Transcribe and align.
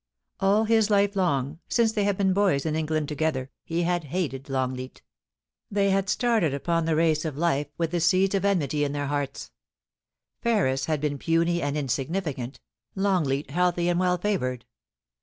All 0.39 0.63
his 0.63 0.89
life 0.89 1.15
long 1.15 1.59
since 1.69 1.91
they 1.91 2.05
had 2.05 2.17
been 2.17 2.33
boys 2.33 2.65
in 2.65 2.75
England 2.75 3.07
together, 3.07 3.51
he 3.63 3.83
had 3.83 4.05
hated 4.05 4.45
LongleaL 4.49 4.99
They 5.69 5.91
had 5.91 6.09
started 6.09 6.55
upon 6.55 6.85
the 6.85 6.95
race 6.95 7.23
of 7.23 7.37
life 7.37 7.67
with 7.77 7.91
the 7.91 7.99
seeds 7.99 8.33
of 8.33 8.43
enmity 8.43 8.83
in 8.83 8.93
their 8.93 9.05
hearts, 9.05 9.51
Ferris 10.41 10.85
had 10.85 11.01
been 11.01 11.19
puny 11.19 11.61
and 11.61 11.77
insigniiicant, 11.77 12.55
Longleat 12.95 13.51
healthy 13.51 13.89
and 13.89 13.99
well 13.99 14.17
favoured. 14.17 14.65